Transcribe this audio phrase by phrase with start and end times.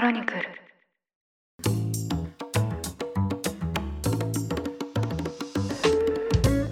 [0.00, 0.40] ロニクル。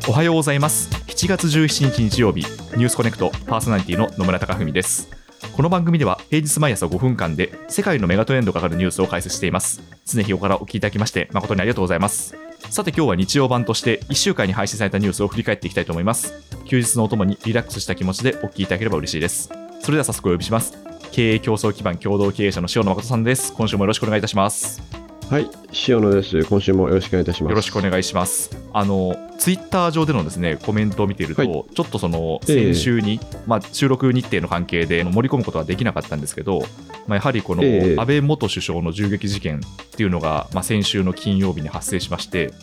[0.08, 0.88] おはようございます。
[1.08, 5.11] 7月17日日曜日ニュースコネクトパーソナリティの野村貴文です。
[5.54, 9.83] この番組では平日毎朝5分間で世界のメガトレンドがかかるニュースを解説しています。
[10.06, 12.35] 常日頃からお聞きいただきまして誠にありがとうございます。
[12.71, 16.33] さて今日は日曜版として1週間に配信されたニュースを振り返っていきたいと思います。
[16.65, 19.51] 休日のお供にリラックスした気持ちでお聞きいただければ嬉しいです。
[19.80, 20.88] それでは早速お呼びします。
[21.19, 24.80] 経営競争基盤共同経営者の塩野誠さんです今週もよろしくお願いいたします
[25.29, 25.51] はい、
[25.88, 26.45] 塩野です。
[26.45, 27.51] 今週もよろしくお願いいたします。
[27.51, 28.56] よろしくお願いします。
[28.73, 36.60] あのツイッター上でのですねコメントを見ていると、はいちょっとそのええ先週に、まあ、収録日程の関係で盛り込むことはできなかったんですけど、
[37.07, 39.60] まあ、やはりこのええ安倍元首相の銃撃事件っ
[39.96, 42.55] ていうのが、まあ、先週の金曜日に発生しまして、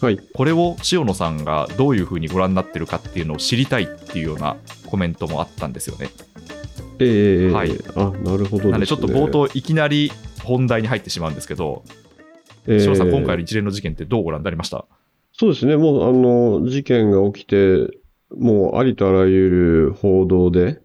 [0.00, 4.56] はい、これを塩野さんがどういうふうにご覧になってるかっていうのを知りたいっていうような
[4.86, 6.08] コメントもあったんですよね。
[6.98, 7.70] ええはい。
[7.96, 8.70] あ、なるほどです、ね。
[8.70, 10.10] なのでちょっと冒頭いきなり
[10.42, 11.84] 本題に入ってしまうんですけど、
[12.66, 12.82] ええ。
[12.82, 14.84] 塩野さん、今回の一連の事件ってどうご覧になりました？
[15.32, 17.98] そうですね、もう、あの、事件が起きて、
[18.30, 19.50] もうありとあらゆ
[19.90, 20.80] る報道で、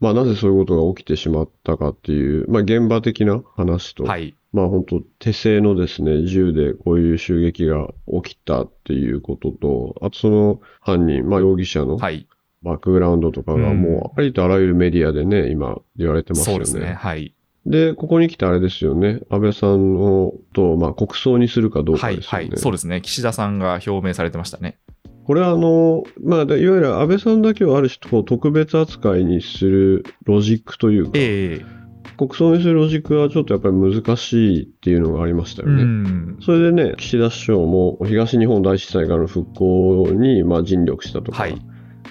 [0.00, 7.88] まあ、なぜそういうことが起きてしまったかっていう、まあ、現場的な話と、はい、まあ、本当手製のですね、銃でこういう襲撃が
[8.22, 12.26] 起きたっていうことと、あとその犯人、まあ、容疑者のはい、
[12.62, 16.64] バックグラウンドとかがうんもうありとあらゆるメディアでね、今言われてますよね。
[16.64, 16.94] そうですね。
[16.94, 17.34] はい
[17.66, 19.20] で、ここに来てあれですよね。
[19.28, 22.48] 安倍さんをと、まあ、国葬にするかどうかはい、ですよね。
[22.48, 24.78] はい、そうですね、岸田さんが表明されてましたね。
[25.24, 31.80] これはあの、まあ、いわゆる安倍さんだけをある種こう特別扱いにするロジックというか、ええ
[32.16, 35.84] 国葬にするロジックはちょっとやっぱり難しいっていうのがありましたようね。
[35.84, 41.58] ん、それでね、岸田首相も東日本大震災からの復興にまあ尽力したとか、はい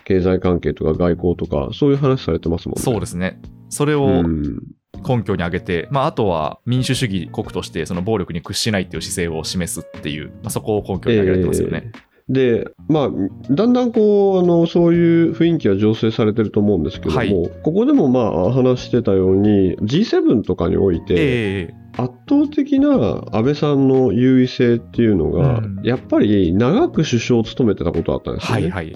[0.09, 2.81] 経済関係とか外交とか、そういう話されてますもんね。
[2.81, 3.39] そうですね。
[3.69, 4.59] それうをん
[5.07, 11.91] 根拠に挙げて、まあ、あとは民主主義国としてその暴力に屈しないっていう姿勢を示すっていう、まあ、そこを根拠に挙げられてますよね。
[12.27, 13.09] で、まあ、
[13.51, 17.29] だんだんこう、あの、そういう雰囲気は醸成されてると思うんですけども、はい
[17.63, 28.61] ここでもまあ話してたように、G7 とかにおいて、ええ圧倒的な安倍さんの優位性っていうのが、うんやっぱり長く首相を務めてたことだったんですよね。
[28.63, 28.95] はいはい。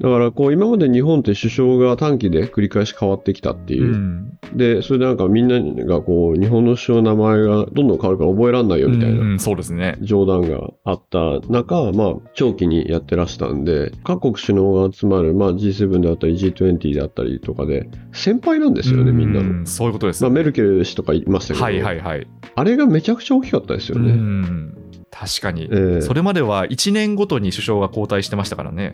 [0.00, 9.96] だからこう今まで日本って首相が短期で繰り返し変わってきたっていうう、ん、でそれでなんかみんながこう日本の首相の名前がどんどん変わるから覚えられないよみたいなうんそうですね。
[10.00, 19.62] 冗談があった中、まあ、長期にやってらしたんで各国首脳が集まる、まあ、G7 であったり G20 であったりとかで先輩なんですよね、みんなの。
[19.62, 20.30] うそういうことですまあ。
[20.30, 22.26] メルケル氏とかいましたけど、はいはいはい。
[22.54, 24.12] あれがめちゃくちゃ大きかったですようね。
[24.12, 24.74] ん
[25.10, 28.92] 確かに、ええそれまでは1年ごとに首相が交代してましたからね。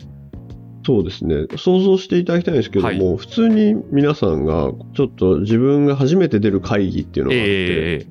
[0.85, 1.47] そうですね。
[1.57, 8.07] 想像していただきたいんですけども、は普通に皆さんがちょっと自分が初めて出る会議っていうのがあって、え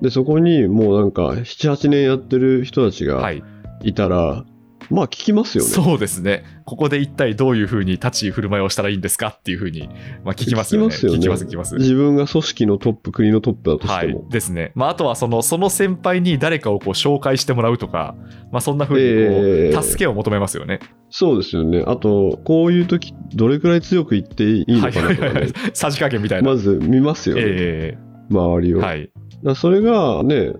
[0.00, 3.42] でそこにもうなんか7、8年やってる人たちがい。
[3.82, 4.46] いたら、
[4.90, 5.70] まあ聞きますよね。
[5.70, 6.44] そうですね。
[6.64, 9.88] ここで一体どういうふうに立ち振る舞いをしたらいいんですかっていうふうに、
[10.24, 10.88] まあ、聞きますよね。
[10.88, 11.74] 聞きますよね聞きます、聞きます。
[11.76, 14.72] 自分が組織のトップ、国のトップだとしはいても。、ですね。
[14.74, 18.14] まあ、あとはそのその先輩に誰かをこう紹介してもらうとか、
[18.52, 20.80] まあ、そんな風にこう、ええ助けを求めますよね。
[21.10, 21.84] そうですよね。
[21.86, 25.48] あと、こういう時どれくらい強く言っていいのかなとかね。
[25.74, 26.50] さじ加減みたいな。
[26.50, 27.98] まず見ますよね、え
[28.30, 28.80] 周りを。
[28.80, 29.10] はい。
[29.42, 30.52] らそれがね、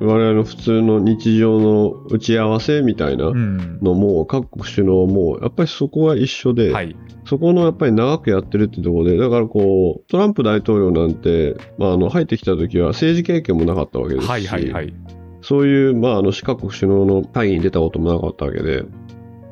[0.00, 3.78] 我々の普通の日常の打ち合わせみたいなうん。
[3.80, 6.96] のも、各国首脳も、やっぱりそこは一緒で、はい。
[7.26, 14.92] そこのやっぱり長くやってるってところで、だからこう、トランプ大統領なんて、まあ、あの入ってきた時は政治経験もなかったわけですし、はいはいはい。
[15.42, 18.84] そういう、まあ、あの、各国首脳の会議に出たこともなかったわけで、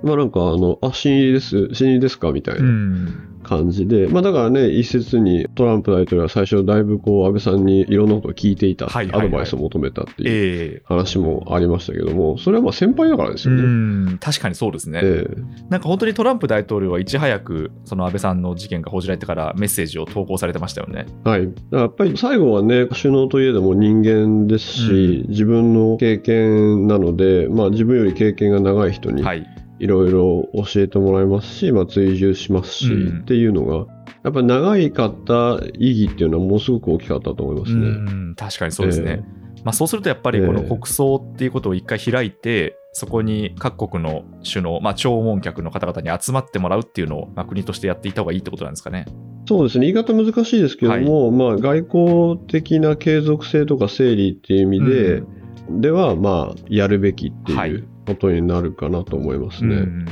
[0.02, 14.14] まあなんか、あの、あ、新入りです、新入りですかみたいうなん感じで、まあだからね、一説にトランプ大統領は最初だいぶこう、安倍さんにいろんなことを聞いていた、はいはいはいアドバイスを求めたっていうええ話もありましたけども、それはまあ先輩だからですうよね。
[14.14, 15.00] ん、確かにそうですね。
[15.02, 21.06] ええなんか本当にトランプ大統領はいち早く、その安倍さんの事件が報じられてからメッセージを投稿されてましたよね。
[21.24, 21.48] はい。
[21.70, 29.46] やっぱり最後はね、首脳といえども人間ですし、自分の経験なので、まあ自分より経験が長い人にはい。
[29.82, 33.20] いろいろ教えてもらいますし、まあ追従しますし、うん。
[33.22, 33.92] っていうのが、
[34.22, 37.88] やっぱり長いかった意義っていうのはものすごく大きかったと思いますうね。
[38.30, 39.24] ん、確かにそうですね。
[39.64, 49.06] まあ、そうするとやっぱりこのええ国葬っていうことを一回開いて、そこに各国の首脳、まあ、弔問客の方々に集まってもらうっていうのを、まあ、国としてやっていった方がいいってことなんですかね。
[49.48, 55.22] そうですね、言い方難しいですけども、まあ、外交的な継続性とか整理っていう意味で、
[55.70, 57.70] では、まあ、やるべきってはい。
[57.70, 59.76] いうことになるかなと思いますね。
[59.76, 60.06] うん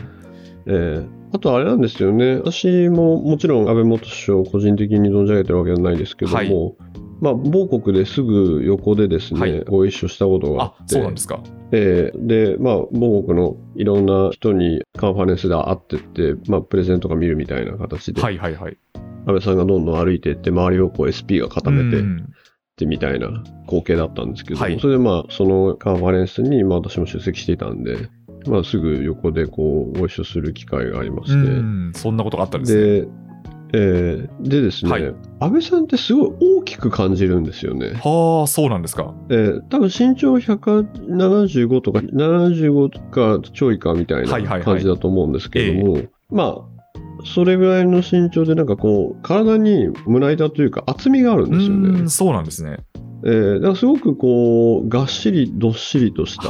[0.66, 6.76] ええあとあれなんですよね、私ももちろん安倍元首相を個人的に存じ上げてるわけじゃないですけども、はい。
[7.20, 11.40] まあ、某国ですぐ横でですね、はい、ご一緒したことがあって、そうなんですか。
[11.70, 18.76] えー、で、まあ、某国のいろんな人にカンファレンスで会ってって、まあ、プレゼントが見るみたいな形で、はいはいはい。
[19.26, 22.02] 安倍さんがどんどん歩いていって、周りをこう SP が固めて、
[22.80, 23.28] ってみたいな
[23.66, 28.08] 光景だったんですけど、はい、それでまあ、そのカンファレンスに、まあ、私も出席していたんで、
[28.46, 31.32] まあ、すぐ横でこうご一緒する機会がありまし
[31.92, 33.08] て、そんなことがあったんですね。
[33.72, 37.92] えー、でですね、はい、安倍さんってすごい大きく感じるんですよね。
[38.02, 39.14] はあ、そうなんですか。
[39.28, 46.79] えー、多分身長175とか75かちょいかみたいな感じだと思うんですけども、まあ、
[47.24, 52.08] それぐらいの身長でなんかこう、体に胸板というか厚みがあるんですよね。
[52.08, 52.78] そうなんですね。
[53.24, 56.42] えー、だからすごくこう、がっしりどっしりとした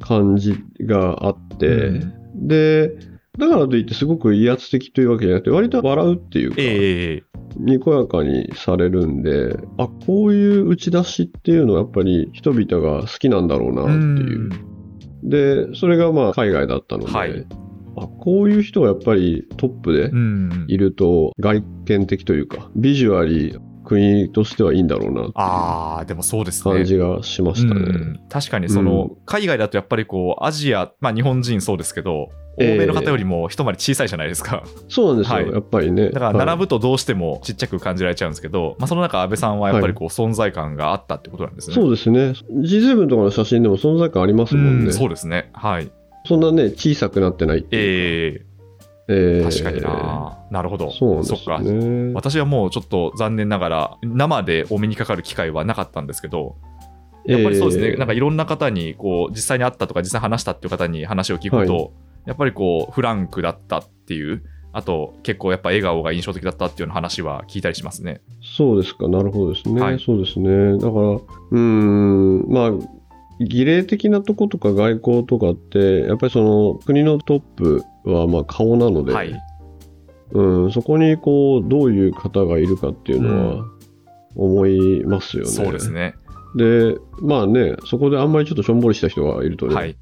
[0.00, 2.00] 感じがあって、はい、
[2.34, 2.96] で、
[3.38, 7.22] だからといってすごく威圧的というわけじゃなくて、割と笑うっていうか、えー、
[7.58, 14.50] にこやかにされるんで、あ、こういう打ち出しっていうのはやっぱり人々が好きなんだろうなっていう。
[15.22, 17.46] で、それがまあ海外だったので、はい、
[17.96, 20.10] あこういう人がやっぱりトップで
[20.72, 26.74] いると外見的というか、ビジュアリー、国としてはいいんだろうなああ、でもそうですね。
[26.74, 28.18] 感じがしましたね。
[28.28, 32.28] 確かにその、海外だとやっぱりこう、アジア、まあ日本人そうですけど、
[32.58, 34.64] 欧米の方よりも一回り小さいじゃないですか。
[34.88, 36.10] そうなんですよ、はい、やっぱりね。
[36.10, 41.74] だから並ぶとどうしてもちっちゃく感じられちゃうんですけど、はい、まあ、その中、安倍さんはやっぱりこう存在感があったってことなんですね。
[41.74, 42.32] そうですね。
[42.50, 44.90] G7 とかの写真でも存在感ありますもんね。
[44.90, 45.50] んそうですね。
[45.52, 45.90] はい。
[46.26, 48.34] そんなね、小さくなってないっていう。
[48.34, 48.46] えー
[49.08, 50.38] えー、確かにな。
[50.50, 50.90] なるほど。
[50.90, 51.22] そうね。
[51.22, 51.60] そっか。
[52.14, 56.56] 私はもうちょっと残念ながら、生でお目にかかる機会はなかったんですけど、
[57.24, 61.90] やっぱりそうですね、えー、なんかいろんな方にこう実際に会ったとか、実際話したっていう方に話を聞くと、はい、
[62.26, 64.42] やっぱりこうフランクだったっていう、
[64.72, 68.20] あと結構やっぱ笑顔が印象的だったっていうような話は聞いたりしますね。
[68.42, 69.80] そうですか、なるほどですね。
[69.80, 70.78] はい、そうですね。
[70.78, 71.20] だから、
[71.52, 72.72] うん、まあ、
[73.40, 79.34] 儀礼的なとことか外交とかって、やっぱりその国のトップはまあ顔なので、はい、
[80.32, 83.64] うん、そこにこうどういう方がいるかっていうのは
[84.34, 85.48] 思いますよね。
[85.48, 86.14] うん、そうですね。
[86.56, 89.96] で、まあね、そこであんまりちょっとしょんぼりした人がいるとね、はい、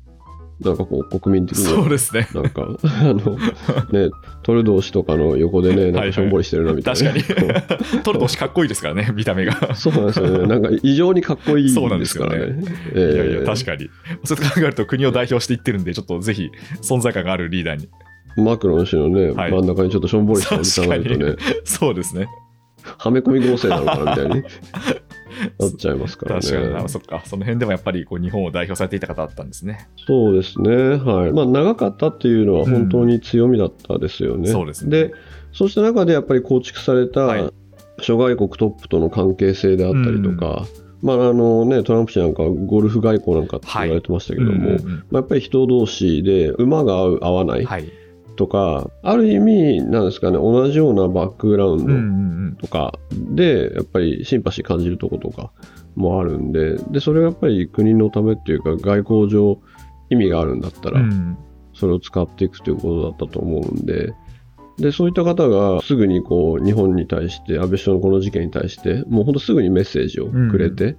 [0.61, 2.29] なんかこう、国民的にそうですね。
[2.33, 3.37] なんか、あの、
[3.91, 4.11] ね、
[4.43, 8.03] トルドー氏とかの横でね、なんかしょんぼりしてるなみたいな、はいはい、確かに。
[8.03, 9.75] トルドー氏かっこいいですからね、見た目が。
[9.75, 10.47] そうなんですよね。
[10.47, 12.47] なんか異常にかっこいいですからね。
[12.47, 13.91] ねえー、いやいや、確かに。
[14.25, 16.51] そう考えると国を代表していってるんで、ちょっとぜひ
[16.83, 17.89] 存在感があるリーダーに。
[18.37, 21.37] マクロン氏のね、はい、真ん中にちょっとしょんぼりしたおじさんがいるとね。
[21.65, 22.27] そうですね。
[22.99, 24.45] はめ込み合成なのかなみたいに
[25.59, 26.41] なっちゃいますからね。
[26.41, 27.23] 確かにそっか。
[27.25, 29.89] その辺でもやっぱりこう日本を代表されていた方だったんですね。
[30.07, 30.97] そうですね。
[30.97, 31.33] はい。
[31.33, 34.49] まあ、長かったっていうのは本当に強みだったですよね。
[34.49, 34.91] うん、そうですね。
[34.91, 35.13] で、
[35.53, 37.53] そうした中でやっぱり構築された
[38.01, 47.93] 諸外国トップとの関係性であったりとか、はいまああのね、トランプ氏なんかゴルフ外交なんかって言われてましたけども、はいうんうんうん、まあ、やっぱり人同士で馬が合う合わない、はい
[48.37, 55.53] とか、ある意味、なんですかね、同じようなバックグラウンドとかで、やっぱりシンパシー感じるとことか
[55.95, 59.61] もあるんで、で、それがやっぱり国のためっていうか、外交上
[60.11, 61.01] 意味があるんだったら、
[61.75, 64.15] それを使っていくということだったと思うんで、
[64.79, 70.97] で、そういった方がすぐにこう、日本に対して、安倍首相のこの事件に対して、もう本当すぐにメッセージをくれて、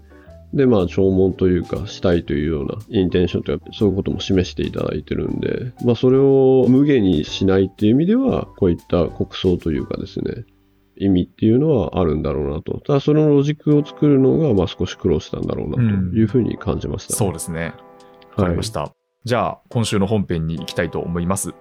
[0.55, 10.45] で、まあ、弔問というか、したいというようなインテンションというか、そういうことも示していただいてるんで、まあ、それを無限にしないっていう意味では、こういった国葬というかですね、
[10.97, 12.79] 意味っていうのはあるんだろうなと。
[12.85, 17.73] ただ、そのロジックを作るのが、まあ、少し苦労したんだろうなというふうに感じました、ねうん、そうですね。
[18.37, 18.81] わかりました。
[18.81, 18.91] はい、
[19.25, 21.53] じゃあ、今週の本編に行きたいと思います。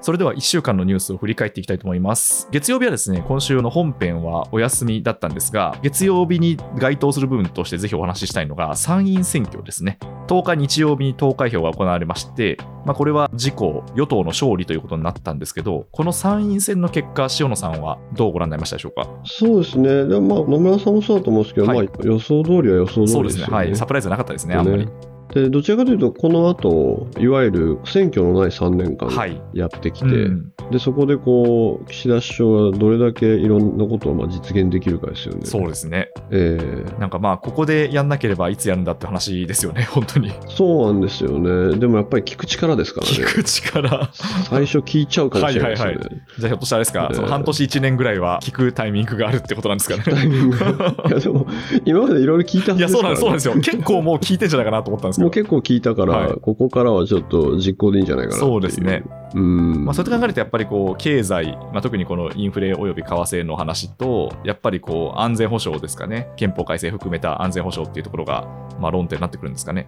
[0.00, 2.48] それでは1週間のニュースを振り返っていきたいと思います。
[2.52, 9.98] 月曜日はですね、今週の本編はお休みだったんですが、月曜日に該当する部分としてぜひお話ししたいのが参院選挙ですね。
[10.28, 19.08] 10日日曜日に投開票が行われまして、まあ、これは自公、与党の勝利ということになったんですけど、この参院選の結果、塩野さんはどうご覧になりましたでしょうか？
[19.24, 24.88] そうですね、でもまあ野村さんもそうだと思うんですけど、はい、まあ、予想通りは予想通りです、ね、そうですね、はい、サプライズなかったですね、あんまり。
[25.34, 29.10] でどちらかというと、この後いわゆる選挙のない3年間
[29.52, 35.46] やってきて、はいうん、でそこでこう岸田首相がどれだけいろんなことをまあ実現できるかですよね。
[35.46, 40.32] そうですね、えー、なんかまあ、ここでやんなければいつやるんだって話ですよね、 本当に。
[40.48, 43.12] そうなんですよね、でもやっぱり聞く力ですからね。
[43.12, 45.86] 聞く力最初聞いちゃうかもしれないですね。
[45.86, 50.02] はいはいはい、じゃあ、ひょっとしたらですか、その半年、1年ぐらいは聞くタイミングがあるってことなんですかね。
[50.04, 50.56] タイミング
[51.08, 51.46] いやでも
[51.84, 55.24] 今までいろいろ聞いたはずですから、ね、いやそうなんですよ、結構もう聞いてんじゃないかなと思ったんですけど。
[55.24, 59.04] もう結構聞いたから、はい、ここからはちょっと実行でいいんじゃないかなそうですね。
[59.34, 59.84] うん。
[59.84, 66.28] まあ、そうやって考えると、やっぱりこう、経済、まあ、特にこのインフレおよび為替の話と、やっぱりこう、安全保障ですかね。
[66.36, 68.46] 憲法改正含めた安全保障っていうところが、
[68.80, 69.86] まあ、論点になってくるんですかね。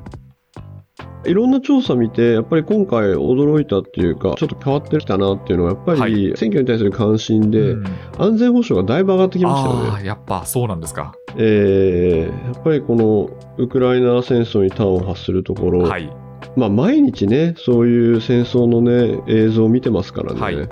[1.25, 7.77] いろんな調査見て、やっぱり今回驚いたっていうか、ちょっと変わってきたなっていうのは、やっぱり選挙に対する関心で、
[8.19, 10.07] 安全保障がだいぶ上がってきましたよね。
[10.07, 11.13] やっぱそうなんですか。
[11.37, 16.11] えー、やっぱりこのウクライナ戦争に端を発するところ、はい、
[16.57, 20.41] まあ、毎日ね、そういう戦争のね、映像を見てますからね。
[20.41, 20.69] はい、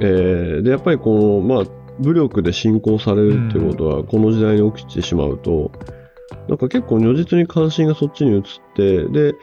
[0.00, 1.64] えー、で、やっぱりこの、まあ、
[2.00, 5.70] 武力で侵攻されるっていうことは、この時代に起きてしまうと、
[6.48, 8.42] なんか結構如実に関心がそっちに移っ
[8.74, 9.34] て、で、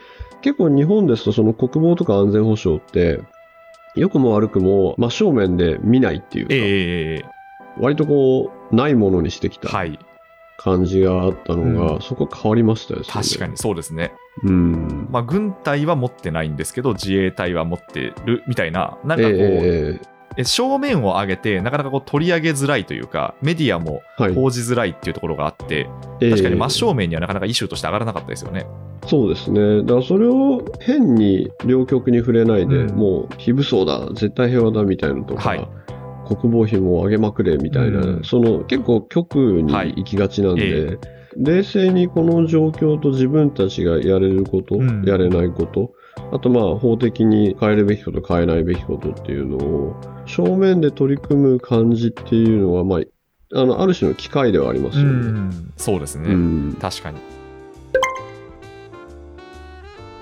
[0.41, 3.21] 結構日本ですとその国防とか安全保障って、
[3.95, 9.69] 良くも悪くも真正面で見ないっていうか、えー、割とこう、ないものにしてきた
[10.59, 13.05] 感じがあったのが、うん、そこ変わりましたよね。
[13.09, 14.11] 確かにそうですね。
[14.43, 15.07] うん。
[15.09, 24.01] まあ、軍隊は持ってないんですけど、自衛隊は持ってるみたいな、なんかこう、えー正面を上げて、なかなかこう取り上げづらいというか、メディアも
[24.35, 25.89] 報じづらいっていうところがあって、
[26.21, 28.65] はい、確かに真正面にはなかなかイシューとして上がらなかったですよね。
[29.07, 29.81] そうですね。
[29.81, 35.67] だからそれを変に両極に触れないで、うん、もう非武装だ、絶対平和だみたいなのとか、はい、
[36.35, 40.99] 国防費も上げまくれみたいな、うん、その結構極に行きがちなんで、はいえー、
[41.37, 45.93] 冷静にこの状況と自分たちがやれること、うん、やれないこと、
[46.31, 49.95] あとまあ法的に変えるべきこと変えないべきことっていうのを
[50.27, 55.49] 正面で取り組む感じっていうのは、まあ、あのある種の機会ではありますよね。
[55.49, 56.29] うそうですね、
[56.79, 57.17] 確かに。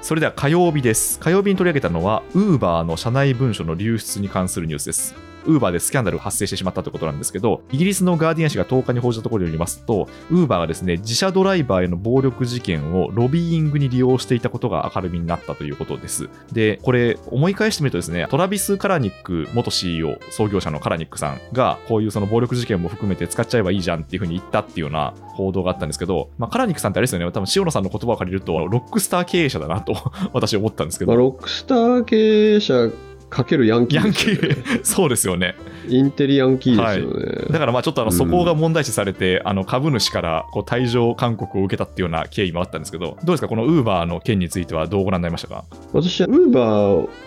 [0.08, 1.20] それでは火曜日です。
[1.20, 5.14] 火曜日に取り上げたのは、ウーバーの社内文書の流出に関するニュースです。
[5.48, 16.30] ウーバーでスキャンダル発生してしまったということなんですけど、イギリスのガーディアン紙が10日に報じたところによりますと、ウーバーがですね、自社ドライバーへの暴力事件をロビーイングに利用していたことが明るみになったということです。
[16.52, 29.96] で、これ、思い返してみるとですね、トラビス・カラニック元 CEO、創業者のカラニックさんが、こういうその暴力事件も含めて使っちゃえばいいじゃんっていうふうに言ったっていうような報道があったんですけど、まあ、カラニックさんってあれですよね、多分塩野さんの言葉を借りると、ロックスター経営者だなと
[30.34, 31.16] 私思ったんですけど。
[31.16, 32.90] ロックスター経営者
[33.30, 35.56] かけるヤンキー、ね、ヤンキー、 そうですよね。
[35.90, 37.26] インテリヤンキーですよね。
[37.26, 45.64] はい、だからまあちょっとあの、そこが問題視されて、うん、あの株主からこう退場勧告を受けたっていうような経緯もあったんですけど、どうですか、このウーバーの件についてはどうご覧になりましたか？
[45.94, 46.62] 私はウーバ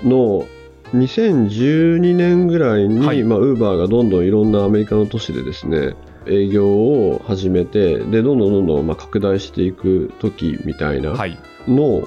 [0.05, 0.47] ーの
[0.95, 5.95] 2012年ぐらいに、はい、まあ、ウーバーがどんどんいろんなアメリカの都市でですね、
[6.27, 11.15] 営業を始めて、で、どんどんどんどんまあ拡大していく時みたいな
[11.69, 12.05] の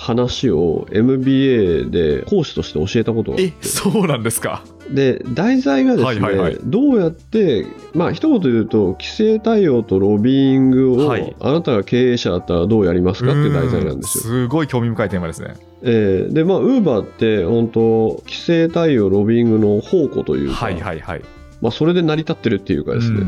[0.00, 3.52] 話を MBA で講師として教えたことがあって。
[3.60, 4.62] え、そうなんですか？
[4.88, 14.24] で、題材がですね、はいはいはい、どうやって、まあ一言で言うと、規制対応とロビーイングを、はい、あなたが経営者だったらどうやりますかって題材なんですよ。
[14.24, 15.54] すごい興味深いテーマですね。
[15.82, 21.22] えー、で、まあ、ウーバーって、本当、規制対応、ロビーイングの宝庫というか、はいはいはい。
[21.60, 23.20] まあ、それで成り立ってるっていうかですね、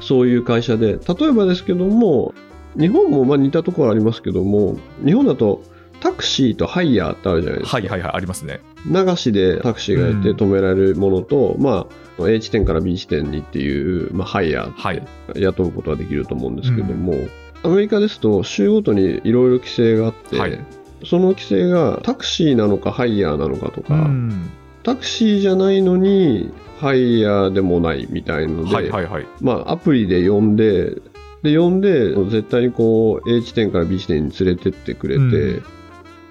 [0.00, 2.32] そういう会社で、例えばですけども、
[2.76, 5.62] 日本もまあ似たところありますけども、日本だと
[6.00, 7.78] タクシーとハイヤーってあるじゃないですか。
[7.78, 8.60] はいはいはい、ありますね。
[8.86, 11.86] 流しでタクシーがやって止められるものと、うん、ま
[12.20, 17.30] あ、A 地点から B 地点にっていう、まあ、ハイヤーって雇うことができると思うんですけども、はいうん、
[17.64, 20.60] アメリカですと週ごとにいろいろ規制があって、はい、
[21.06, 24.50] その規制がタクシーなのかハイヤーなのかとか、うん、
[24.82, 31.00] タクシーじゃないのにハイヤーでもないみたいので、はいはいはい、まあ、アプリで呼んで
[31.44, 35.62] で、呼んで、絶対にこう、A 地点から B 地点に連れてってくれて、うん、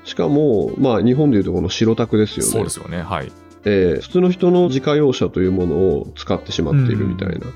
[0.03, 2.51] しかも、まあ、日本でいうとこの白タクですよね。
[2.51, 3.03] そうですよね。
[3.03, 3.31] はい。
[3.65, 7.47] えー、普通の人の自家用車というものを使ってしまっているみたいな。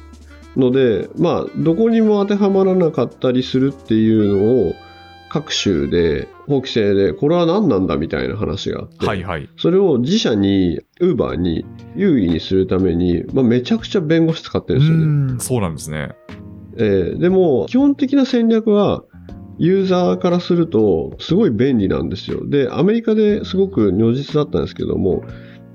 [0.55, 4.75] うん、ので、まあ、どこにも当てはまらなかったりするっていうのを、
[5.29, 11.65] 各州で法規制でこれは何なんだみたいな話があって、はいはい、それを自社にウーバーに
[11.97, 15.39] 有意にするために、まあ、めちゃくちゃ弁護士使ってるんですよね。
[15.39, 16.15] そうなんですね。
[16.79, 19.03] えー、でも、基本的な戦略は、
[19.59, 22.47] ユーザーからすると、すごい便利なんですよ。
[22.47, 25.23] で、アメリカですごく如実だったんですけども、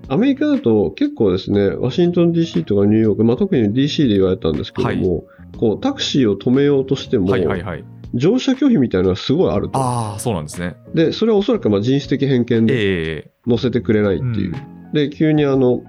[0.09, 5.25] アメリカだと結構ですね、ワシントン DC とかニューヨーク、まあ、特に DC で言われたんですけども、はい、
[5.59, 9.79] こうタクシーを止めようとしても、はいはいはい、乗車拒否みたいなのがすごいあると。
[9.79, 10.77] ああ、そうなんですね。
[10.95, 14.53] で、それはおそらくまあ人種的偏見で乗せてくれないっていう。
[14.55, 15.83] えーうん、で、急にあの、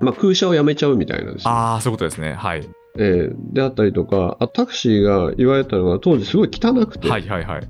[0.00, 2.32] まあ、空車をやめちゃうみたいなです、ね、ああ、そういうことですね。
[2.32, 2.68] はい。
[2.98, 7.68] えー、であったりとかあタクシーが言われたのが当時すごい汚くて、はいはいはい、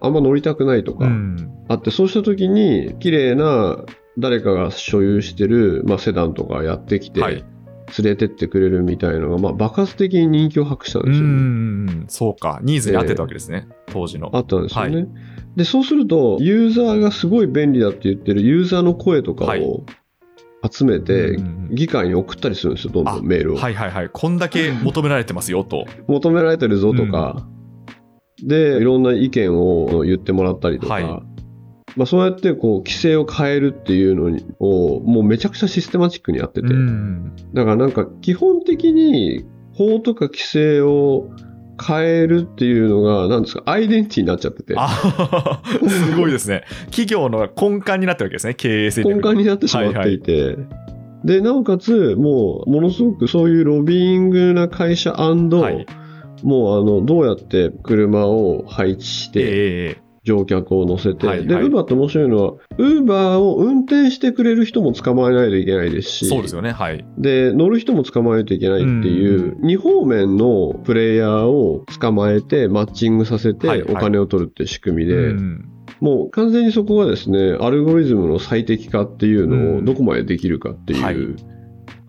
[0.00, 3.84] あんま乗りたくないとか、うん、あってそうした時に綺麗な
[4.18, 7.44] 誰かが所有してる、まあ、セダンとかやってきて、はい、連
[8.04, 11.28] れてってくれるみたいのが、まあ、爆発的に人気を博したんですよ、ね。
[11.28, 14.30] うんそうか、ニーズに合ってたわけですね、えー、当時の。
[14.32, 14.96] あったんですよね。
[14.96, 15.08] はい、
[15.56, 19.84] で、そうすると、ユーザーがすごい便利だって言ってるユーザーの声とかを
[20.70, 21.36] 集めて、
[21.70, 23.56] 議会に送ったりするんですよ、どんどんメールを。
[23.56, 24.10] はいはいはい。
[24.12, 25.86] こんだけ求められてますよと。
[26.06, 27.46] 求められてるぞとか、
[28.42, 31.04] うん、で、いろんな意見を言ってもらったりとか、はい。
[31.96, 36.68] まあ、そうやってこう規制を変えるっていうのをもうめちゃくちゃシステマチックにやってて、
[37.54, 41.30] だからなんか基本的に法とか規制を
[41.84, 44.74] 変えるっていうのが、なんですか、アイデンティティになっちゃってて。
[45.88, 46.64] すごいですね。
[46.86, 49.22] 企業の根幹になってるわけですね、経営戦略。
[49.22, 50.32] 根幹になってしまっていて。
[50.32, 50.62] はいは
[51.24, 55.30] い、で、なおかつ、もう、ものすごくそういうロビーイングな会社、は
[55.70, 55.86] い、
[56.44, 67.06] もう、あの、どうやって車を配置して、えー乗客を乗せて、はいはい、で、ウーバーって面白いのは、ウーバーを運転してくれる人も捕まえないといけないですし、そうですよね、はい。
[67.16, 75.34] で、乗る人も捕まえないといけないっていう、2方面のプレイヤーを捕まえて、マッチングさせて、お金を取るっていう仕組みで、はいはい、
[76.00, 81.36] もう完全にそこがですね、アルゴリズムの最適化っていうのをどこまでできるかっていう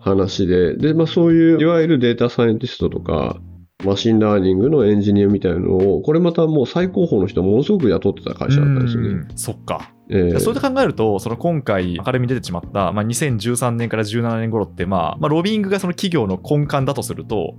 [0.00, 3.38] 話で、で、まあそういう、いわゆるデータサイエンティストとか、
[3.84, 9.28] machine learning のエンジニアみたいなのを、これまたもう最高峰の人ものすごく雇ってた会社だったんですよね。
[9.36, 9.94] そっか。
[10.10, 17.54] えー、それで考えると、その今回明るみに出てしまった、まあ、2013年から17年頃って、まあ、まあ、ロビイングがその企業の根幹だとすると、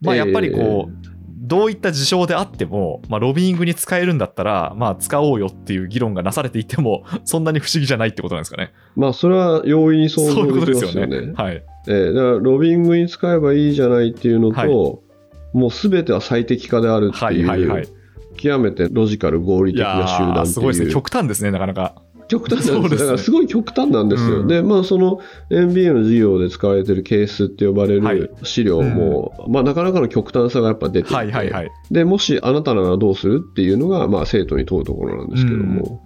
[0.00, 0.88] まあ、やっぱりこう、えー、
[1.36, 8.72] どういった事象であっても、まあ、ロビーングに使えるんだったら、まあ、使おうよっていう議論がなされていても、 そんなに不思議じゃないってことなんですかね。
[8.96, 10.92] まあ、それは容易に想像できますよね。
[10.92, 11.32] そういうことですよね。
[11.36, 11.62] はい。
[11.88, 15.11] えー、だから、ロビングに使えばいいじゃないっていうのと、はい
[15.52, 17.88] もうすべては最適化であるっていう、はいはいはい、
[18.36, 20.46] 極めてロジカル合理的な集団っていう。
[20.46, 20.92] すごいですね。
[20.92, 22.02] 極端ですね、なかなか。
[22.28, 24.40] 極端なんです、ね、だからすごい極端なんですよ。
[24.40, 36.02] うん、で、まあ、その MBA の授業で使われてるケースって呼ばれる資料も、はいうん、まあ、なかなかの極端さがやっぱ出てて、はいはいはい、で、もしあなたならどうするっていうのが、まあ、生徒に問うところなんですけども、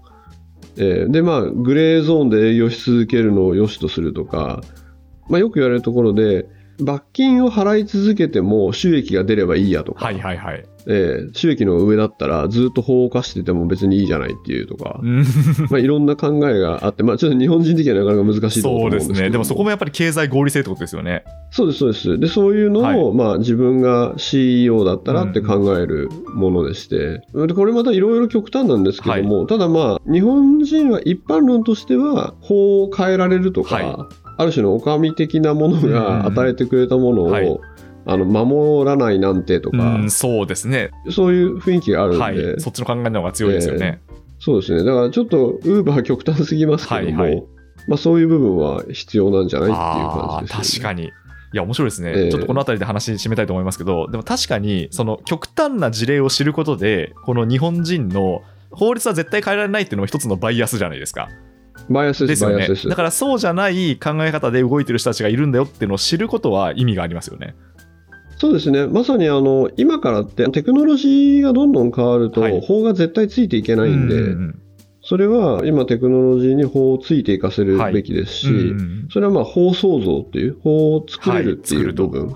[0.76, 4.62] うん、えー、で、まあ、グレーゾーンで営業し続けるのを良しとするとか、
[5.28, 6.48] まあ、よく言われるところで、
[6.80, 10.64] 罰金を払い続けても収益が出ればいいやとか、はいはいはい。
[10.88, 15.00] えー、収益の上だったらずっと法を犯してても別にいいじゃないっていうとか、
[15.68, 19.14] まあいろんな考えがあって、まあ、ちょっと日本人的にはなかなか難しいと思うんですけど。
[19.14, 21.24] そうですね、でもそこもやっぱり経済合理性ってことですよね。
[21.50, 22.18] そうです、そうです。
[22.20, 37.58] で、そういうのを、はい、まあ、自分が CEO だったらって考えるものでして、うん、これまたいろいろ極端なんですけども、はい、ただまあ、日本人は一般論としては法を変えられるとか、はいある種のお上的なものが与えてくれたものを、はい、
[38.04, 40.90] あの守らないなんてとか、うそうですね。
[41.10, 44.84] そういう雰囲気があるんで、はい、そっちの考えの方が強いですよね、えー、そうですね。
[44.84, 47.44] だからちょっとウーバー極端すぎますけども、はいはい、
[47.88, 51.12] まあ、そういう部分は必要なんじゃないっていう感じです、ね、確かに。
[51.52, 61.28] いや、面白いですね、えー、ちょっとこの辺りで話締めたいと思いますけど、でも確かに、その極端な事例を知ることで、この日本人の法律は絶対変えられないっていうのも一つのバイアスじゃないですか。
[61.88, 62.68] バイアスですよね。
[62.68, 67.54] だからそうじゃない考え方で動いてる人たちがいるんだよっていうのを知ることは意味がありますよね。
[68.38, 68.86] そうですね。
[68.86, 74.36] まさにあの、今からってテクノロジーがどんどん変わると、法が絶対ついていけないんで、
[75.00, 78.62] それは今テクノロジーに法をついていかせるべきですし、はい
[79.10, 82.34] それはまあ法創造っていう、法を作れるっていう部分。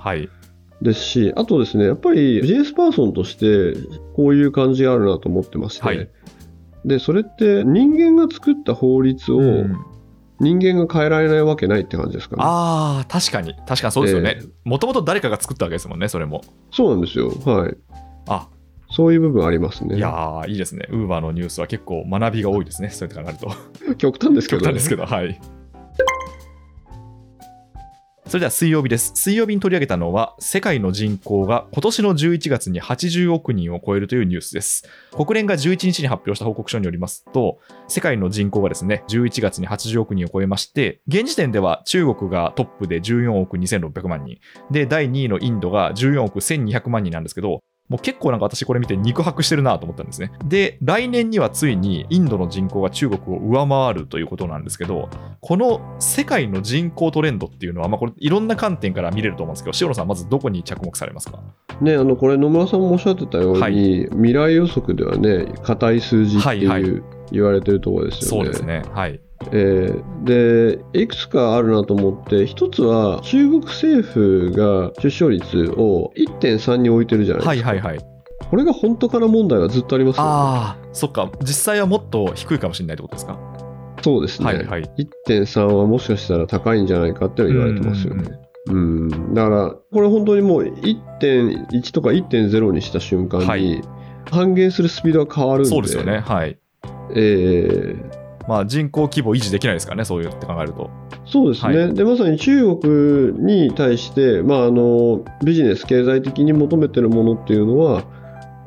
[0.81, 3.79] ですし、あとですね、やっぱりビジネスパーソンとして
[4.15, 6.09] こういう感じがあるなと思ってまして、はい、
[6.85, 9.41] で、それって人間が作った法律を
[10.41, 12.43] 人間が変えられないわけないって感じですかね。
[12.45, 13.55] ああ、確かに。
[13.67, 14.41] 確かにそうですよね。
[14.65, 16.43] もともと誰かが作ったわけですもんね、それも。
[16.71, 17.29] そうなんですよ。
[17.45, 17.77] はい。
[18.29, 18.49] あ
[18.93, 19.97] そういう部分ありますね。
[19.97, 20.87] いやいいですね。
[20.91, 22.91] ウーバーのニュースは結構学びが多いですね。
[22.91, 23.95] そうやって考えると。
[23.97, 25.41] 極端ですけど、ね、極端ですけど、はい。
[28.31, 29.11] それでは水曜日です。
[29.17, 34.89] 水曜日に取り上げたのは、世界の人口が今年の11月に80億人を超えるというニュースです。
[35.17, 44.39] 国連が11日に発表した報告書によりますと、世界の人口がですね、11月に80億人を超えまして、現時点では中国がトップで14億2600万人、
[44.71, 47.59] で、第2位のインドが14億1200万人なんですけど、
[47.91, 50.31] もう結構なんか私これ見て肉薄してるなと思ったんですね。
[50.45, 61.41] で、来年にはついにインドの人口が中国を上回るということなんですけど、この世界の人口トレンドっていうのは、まあ、これいろんな観点から見れると思うんですけど、塩野さん、まずどこに着目されますか？
[61.81, 68.45] ね、あのこれ野村さんもおっしゃってたように、はい、未来予測ではね、硬い数字っていう、はいはい、言われてるところですよね。
[68.45, 68.83] そうですね。
[68.93, 69.21] はい。
[69.53, 77.71] えー、で、いくつかあるなと思って、一つは中国政府が出生率を1.3に置いてるじゃないですか。
[77.71, 78.07] はいはいはい。
[78.51, 80.29] これが本当かな問題はずっとありますよね。
[80.31, 81.31] ああ、そっか。
[81.43, 83.39] 実際はもっと低いかもしれないってことですか？
[84.03, 84.47] そうですね。
[84.47, 84.91] はいはい、
[85.27, 88.25] 1.3はもしかしたら高いんじゃないかって言われてますよね。
[88.25, 93.81] うんうんうん、だから、これ本当にもう1.1とか1.0にした瞬間に、
[94.31, 96.59] 半減するスピードが変わるんで、そうですよね、はい。
[97.15, 100.91] えー、まあ、人口規模維持できないですからね、そういうって考えると。
[101.27, 108.05] そうですね、はい、でまさに中国に対して、まあ、あのビジネス、経済的に求めてるものっていうのは、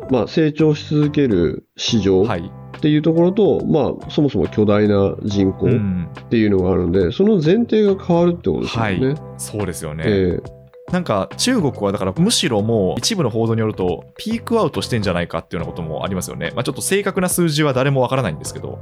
[0.10, 9.08] まあ、成長し続ける市場っていうところと、はい、まあ、そもそも巨大な人口っていうのがあるんで、うん、その前提が変わるってことですよね。
[9.08, 10.63] はい、そうですよね、えー
[10.94, 16.52] なんか中国はだからむしろもう一部の報道によるとピークアウトしてんじゃないかっていうようなこともありますよね。
[16.54, 18.78] まあ、ちょっと正確な数字は誰もわからないんですけど。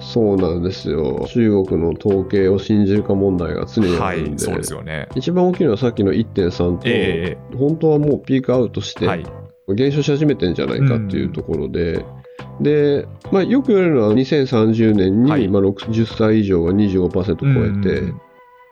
[0.00, 1.26] そうなんですよ。
[1.28, 5.06] 中国の統計を信じるか問題が常にあるんで、はい、そうですよね。
[5.14, 9.06] 一番大きいのはさっきの1.3と、えー、本当はもうピークアウトして、
[9.68, 12.06] 減少し始めてんじゃないかっていうところで、
[12.62, 18.14] で、まあ、よく言われるのは2030年に、はい、まあ、60歳以上が25%超えて、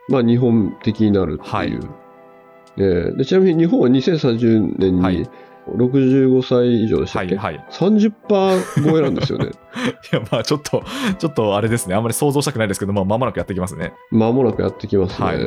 [0.08, 1.52] まあ、日本的になるっていう。
[1.52, 2.01] はい、
[2.76, 5.28] でちなみに日本は2030年に、
[5.68, 8.12] 65歳以上でしたっけ、はいはい、30%
[8.84, 9.46] 超えなんですよね。
[10.12, 10.82] いや、まあちょっと、
[11.18, 13.92] ちょっとあれですね、あんまり想像したくないですけど、まあ間もなくやってきますね。
[14.10, 15.26] 間もなくやってきますね。
[15.26, 15.38] はい、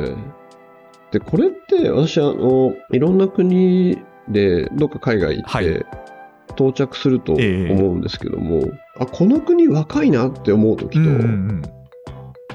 [1.12, 5.86] で、これって私あの、いろんな国でどっか海外行って、はい。
[6.56, 7.42] 到着すると思う
[7.96, 11.62] んですけども、えー、あこの国若いなって思う時と、うんうん、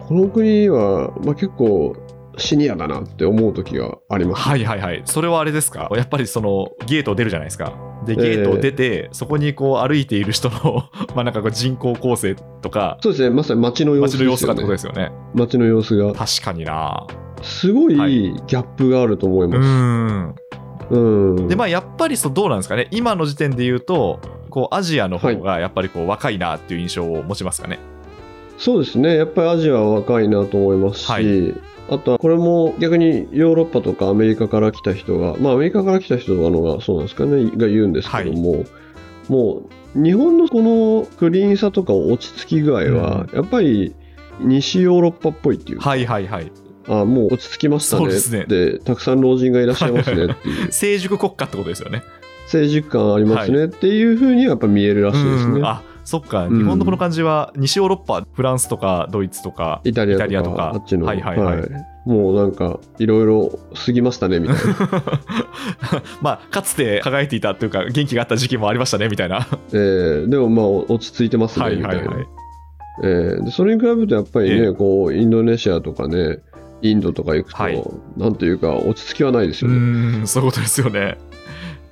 [0.07, 1.95] この国は、まあ、結構
[2.37, 5.01] シニアだなって思う時があります、はいはいはい。
[5.05, 5.89] それはあれですか？
[5.95, 7.73] やっぱりそのゲート出るじゃないですか。
[8.05, 13.29] でゲートを出て、えー、そこにこう歩いている人の まあなんかこう人口構成とかそうですね。
[13.29, 15.11] まさに街の様子、ね、街の様子がってことですよね。
[15.35, 16.13] 街の様子が。
[16.13, 17.05] 確かにな。
[17.43, 21.35] すごいギャップがあると思います、はい、うん。
[21.35, 21.47] うん。
[21.47, 22.87] でまあやっぱりそうどうなんですかね？
[22.91, 27.83] 今の時点で言うとこうアジアの方がやっぱりこう若いなっていう印象を持ちますかね、はい、
[28.57, 29.15] そうですね。
[29.15, 31.53] やっぱりアジアは若いなと思いますし、はい
[31.91, 38.65] あとはこれも逆にヨーロッパとかアメリカから来た人が、まあアメリカから来た人とかのがそうなんですかね、が言うんですけども、はい、
[39.27, 43.93] もう日本のこのクリーンさとか落ち着き具合は、やっぱり
[44.39, 46.51] 西ヨーロッパっぽいっていうはいはいはい。
[46.87, 48.07] あもう落ち着きましたね。
[48.47, 50.71] で、ね、たくさん老人がいらっしゃいますねっていう。
[50.71, 52.03] 成熟国家ってことですよね。
[52.47, 60.73] 成熟感ありますねっていうふうにやっぱ見えるらしいですね、あそっか、日本のこの感じは西ヨーロッパ、フランスとかドイツとかイタリアとか。
[60.75, 61.69] あっちの、はいはいはい、はい、
[62.05, 65.03] もうなんかいろいろ過ぎましたねみたいな。
[66.21, 69.47] まあかつて輝いていたというか元気があった時期もありましたねみたいな。
[69.71, 72.07] えー、でもまあ落ち着いてますねみたいな、はいはい。
[72.07, 72.27] はい
[73.03, 76.39] えー、でそれに比べるとやっぱりね、えー、こうインドネシアとかね
[76.81, 77.81] インドとか行くと、はい、
[78.17, 79.77] なんというか落ち着きはないですよね。
[79.77, 79.79] う
[80.23, 81.17] んそういうことですよね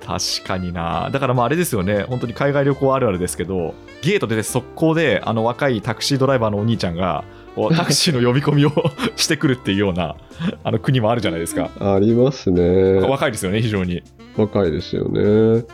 [0.04, 1.10] 確かにな。
[1.12, 7.24] だからまああれですよね、本当に海外旅行あるあるですけど、ゲートで速攻であの若いタクシードライバーのお兄ちゃんが、
[7.76, 8.72] タクシーの呼び込みを
[9.16, 10.16] してくるっていうような
[10.64, 11.70] あの国もあるじゃないですか。
[11.80, 13.00] ありますね。
[13.00, 14.02] 若いですよね、非常に。
[14.36, 15.64] 若いですよね。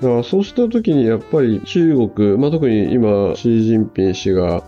[0.00, 4.62] だからそうした時にやっぱり中国、まあ、特に今、シー・ジンピン氏が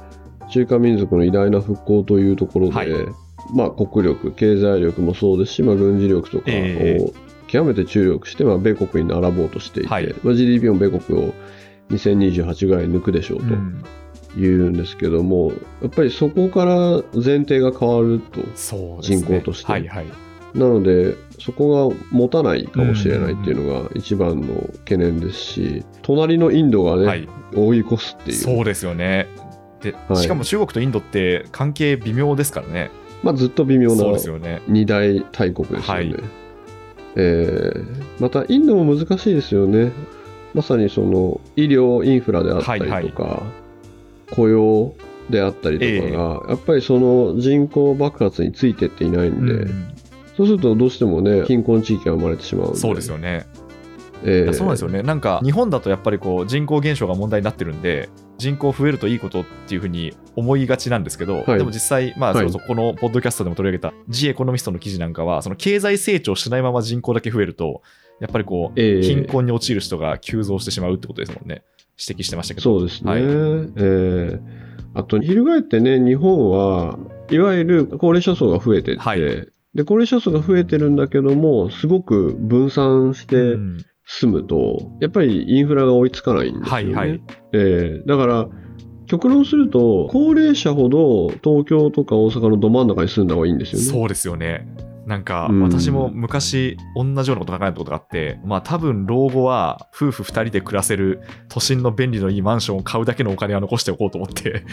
[0.51, 2.89] 中華民族の偉大な復興というところで、はい、
[3.55, 7.13] まあ、国力、経済力もそうですし、まあ、軍事力とかを
[7.51, 11.35] 極めて注力して、まあ、米国に並ぼうとしていて、はい、まあ、GDP も米国を
[11.91, 13.45] 2028ぐらい抜くでしょうと。
[14.37, 15.51] 言うんですけども、
[15.83, 18.43] やっぱりそこから前提が変わると、
[19.01, 20.07] 人口として、はいはい、
[20.55, 28.37] なのでそこが持たないかもしれないっていうのが一番の懸念ですし隣のインドがね、はい、追い越すっていう。
[28.37, 29.27] そうですよね。
[29.83, 32.93] で、はい、しかも中国とインドって関係微妙ですからね。
[33.25, 34.05] まあずっと微妙な
[34.69, 36.40] 二大大国ですよね、はい
[37.17, 39.93] えー、またインドも難しいですよね。
[40.55, 44.95] まさにその医療インフラであったりとか、はいはい、雇用
[45.31, 49.95] であったりとかが、えー、やっぱりその人口爆発についてっていないんで、うん、
[50.37, 53.47] そうするとどうしてもね貧困地域が生まれてしまうそうですよね
[54.23, 67.83] えー、そうなんですよね、なんか日本だとやっぱりこう人口減少が問題になってるんで、人口増えるといいことっていうふうに思いがちなんですけど、はい、でも実際、まあ、そこのポッドキャストでも取り上げた、ジエコノミストの記事なんかは、その経済成長しないまま人口だけ増えると、
[68.21, 71.63] やっぱりこう、貧困に陥る人が急増してしまうってことですもんね、
[71.99, 72.79] 指摘してましたけど。
[72.79, 74.41] そうですね、はい、えー、
[74.95, 76.99] あと、翻ってね、日本は
[77.31, 79.21] いわゆる高齢者層が増えてって、はい、
[79.75, 86.95] で高齢者層が増えてるんだけども、すごく分散して、うん住むと、やっぱりインフラが追いつかないんですよね。
[86.95, 88.49] はいはい、えー、だから、
[89.07, 93.85] 極論すると、高齢者ほど東京とか大阪のど真ん中に住んだ方がいいんですよね。
[93.85, 94.67] そうですよね。
[95.07, 104.65] なんかうん私も昔同じようなこと考えたことがあって、まあ多分老後は夫婦2人で暮らせる都心の便利のいいマンションを買うだけのお金は残しておこうと思って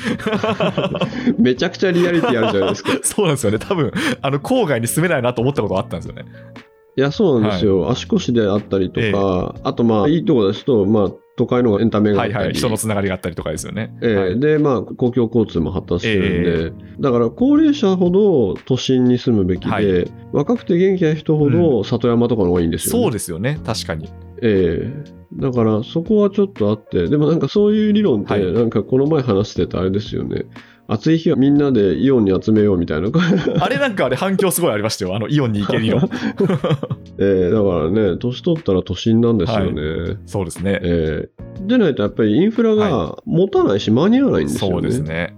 [1.39, 2.93] めちゃくちゃリアリティあるじゃないですか。
[2.93, 6.25] い そうなんですよね多分あの郊外に住めないなと思ったことがあったんですよね
[7.01, 7.89] や、そうなんですよ。
[7.89, 12.53] 足腰であったりとか、あとまあ、いいとこですと、まあ、都会のエンタメがあったり、はいはい。
[12.55, 14.15] 人のつながりがあったりとかですよね、ええ。
[14.15, 14.39] はい。
[14.39, 20.11] で、まあ、公共交通も発達してるんで、だから高齢者ほど都心に住むべきで、はい。
[20.33, 23.03] 若くて元気な人ほど里山とかの方がいいんですよ、ね。
[23.03, 23.59] そうですよね。
[23.63, 24.09] 確かに。
[24.41, 25.17] ええ。
[25.33, 28.53] だからそこはちょっとあって、でもなんかそういう理論って、はい。
[28.53, 30.45] なんかこの前話してたあれですよね。
[30.87, 33.09] 暑い日はみんなでイオンに集めようみたいな。
[33.59, 36.09] あれなんかあれ反響すごいありましたよあのイオンに行ける理論
[37.19, 40.17] ええだからね、年取ったら都心なんですよね。
[40.25, 41.29] そうですねええ
[41.67, 44.73] でないとやっぱりインフラが持たないし間に合わないんですよね。
[44.75, 45.35] そうですね。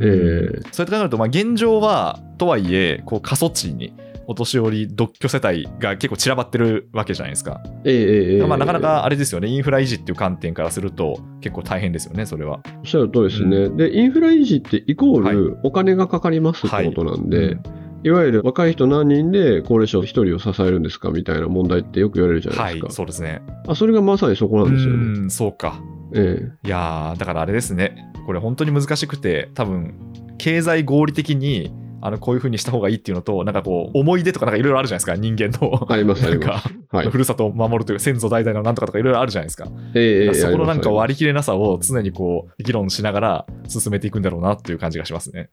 [0.00, 3.92] ええうんそうやって考えると、まあ、現状はとはいえこう過疎地に
[4.26, 7.62] お年寄り独居世帯が結構散らばってるわけじゃないですか。
[7.84, 12.60] ええええええまあ、なかなかあれですよね、インフラ維持っていう観点からすると結構大変ですよね、それは。
[12.78, 17.62] おっしゃる通りですね、で、インフラ維持ってイコールお金がかかりますってことなんで、うん
[18.02, 23.42] い、わゆる若い人何人で高齢者1人を支えるんですかみたいな問題ってよく言われるじゃないはいですか。、そうですね。
[23.66, 24.96] あそれがまさにそこなんですよね。
[24.96, 25.80] うん、そうか。
[26.14, 29.94] えいやーだからあれですね、これ本当に難しくて、多分
[30.38, 35.86] 経済合理的にあのこういう風にした方がいいっていうのと、なんかこう、思い出とかなんかいろいろあるじゃないですか、人間の。
[35.90, 36.68] えあります、あります。
[36.90, 37.10] はい。
[37.10, 39.68] ふるさとを守るというか、先祖代々のなんとかとかいろいろあるじゃないですか。
[39.94, 45.50] ええええそこのなんか割り切れなさを常にこう議論しながら進めていくんだろうなっていう感じがしますね。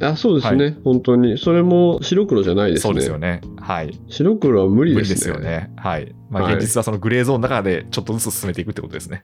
[0.00, 1.38] あそうですね、本当に。
[1.38, 2.82] それも白黒じゃないですね。
[2.82, 3.40] そうですよね。
[3.60, 3.98] はい。
[4.08, 5.32] 白黒は無理ですね。
[5.32, 5.70] 無理ですよね。
[5.76, 6.14] はい。
[6.30, 9.22] まあ、はい現実はそのグレーゾーンの中でちょっとずつ進めていくってことですね。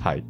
[0.00, 0.24] はい。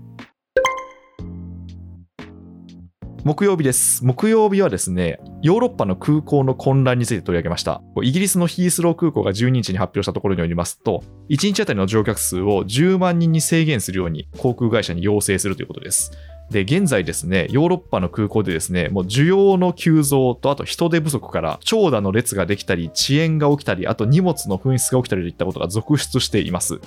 [3.22, 4.02] 木曜日です。
[4.02, 7.82] 木曜日はですね、ヨーロッパの空港の混乱について取り上げました。
[8.02, 16.12] イギリスのヒースロー空港が12日に発表したところによりますと、1日あたりの乗客数を10万人に制限するように航空会社に要請するということです。
[16.50, 26.80] で、現在ですね、ヨーロッパの空港でですね、もう需要の急増と、あと人手不足から長蛇の列ができたり、遅延が起きたり、あと荷物の紛失が起きたりといったことが続出しています。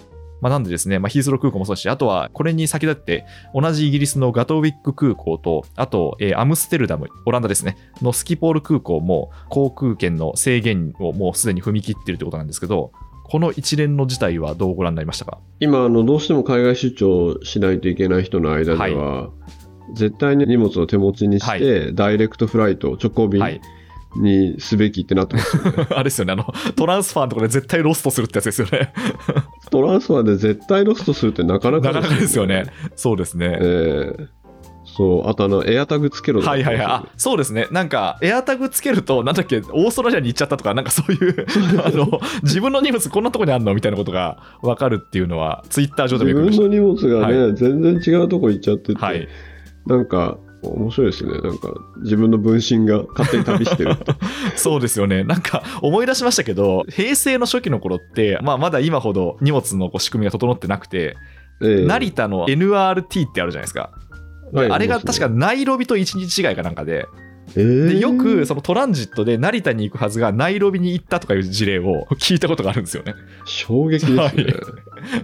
[0.44, 3.26] まあ、なんでですね、まあ、ヒースロー空港もそうだし、あとはこれに先立って、
[3.56, 12.92] 同じイギリスのガトウィック空港と、あと、えーアムステルダム、オランダですね、のスキポール空港も航空券の制限をもうすでに踏み切っているということなんですけど、
[13.24, 15.38] この一連の事態はどうご覧になりましたか？
[15.62, 19.30] 今あの、どうしても海外出張しないといけない人の間では、
[19.96, 23.62] 絶対に荷物を手持ちにして、ダイレクトフライト、直行便はい。
[24.16, 25.88] にすべきってなってますよね。
[25.90, 28.94] あれですよね、あの、トランスファーのところで絶対ロストするってやつですよね。
[29.74, 32.66] トランスファーで絶対ロストするってなかなかなかなかですよね。。
[32.96, 33.58] そうですね。
[33.60, 34.28] ええ
[34.86, 36.86] そう、あとあの、エアタグつけろはいはいはい。
[36.86, 37.68] あ、そうですね。
[37.72, 41.48] なんか、エアタグつけると、なんだっけ、オーストラリアに行っちゃったとか、なんかそういう、
[41.84, 49.06] あの、自分の荷物こんなとこにあるのみたいなことが分かるっていうのは、ツイッター上でも自分の荷物がね、は全然違うとこ行っちゃってて、た。
[49.08, 49.28] はい。
[49.88, 50.38] なんか、
[50.70, 51.32] 面白いですね。
[51.40, 54.14] なんか、自分の分身が勝手に旅してるって。
[54.56, 55.24] そうですよね。
[55.24, 61.16] なんか、思い出しましたけど、平成の初期の頃って、まあ、まだ今ほど荷物のこう仕組みが整ってなくて、
[61.62, 63.92] ええ成田の NRT ってあるじゃないですか。
[64.52, 67.08] ではいあれが確かナイロビと1日違いかなんかで、
[67.56, 73.16] ええでよくそのトランジットで成田に行くはずがナイロビに行ったとかいう事例を聞いたことがあるんですよね。
[73.46, 74.18] 衝撃ですね。
[74.18, 74.36] はい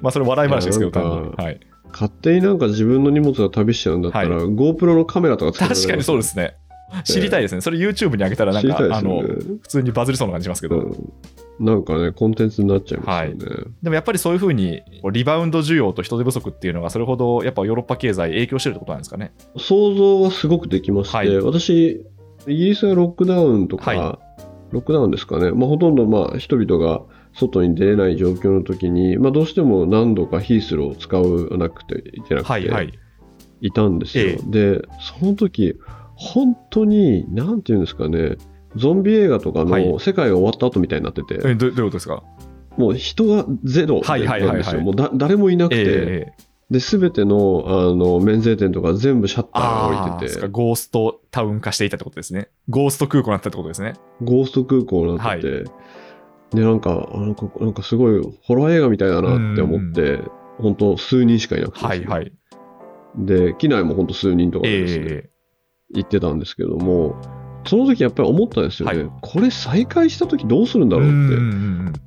[0.01, 1.45] まあそれ笑い話ですけど、いやなんか単に。
[1.45, 1.59] はい、
[1.91, 6.55] 勝手になんか自分の荷物が旅しちゃうんだったら、は GoPro のカメラとか使って確かにそうですね。
[7.03, 7.61] 知りたいですね。
[7.61, 9.59] それ YouTube に上げたらなんか、あ知りたいですよのね。
[9.61, 11.13] 普通にバズりそうな感じしますけど、うん
[11.59, 13.65] なんかね、コンテンツになっちゃいますよね。
[13.83, 19.33] でもやっぱりそういうふうにリバウンド需要と人手不足っていうのがそれほどやっぱヨーロッパ経済影響してるってことなんですかね。
[19.57, 22.05] 想像はすごくできまして、はい私、
[22.47, 24.19] イギリスはロックダウンとか、は
[24.71, 27.01] ロックダウンですかね、まあ、ほとんどまあ人々が
[27.39, 32.93] 外に出れない状況の時に、まあ、どうしても何度かヒースローを使わなくていけなくて、はいはい。
[33.61, 34.25] いたんですよ。
[34.25, 34.81] えで、
[35.19, 35.75] その時、
[36.15, 38.37] 本当に、なんていうんですかね、
[38.75, 42.23] ゾンビ映画とかはいの世界が終わった後みたいになってて、えどどういうことですか？
[42.77, 44.81] もう人がゼロはいはいはいはいなんですよ。
[44.81, 52.49] もうだ誰もいなくて、ええで、すべての、あの、免税店とか全部シャッターがあ置いてて、ゴーストタウン化していたってことですね。
[52.69, 53.93] ゴースト空港になったってことですね。
[54.21, 55.63] ゴースト空港になってて、
[56.53, 60.21] で、なんか、あなんか、なんかすごいホラー映画みたいだなって思って、
[60.57, 62.33] 本当数人しかいなくて、はいはい。
[63.17, 65.29] で、機内も本当数人とかでですね、え
[65.95, 67.15] 行ってたんですけども、
[67.65, 69.03] その時やっぱり思ったんですよね。
[69.03, 71.99] はいこれ再開した時どうするんだえろうって。